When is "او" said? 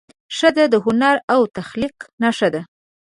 1.33-1.41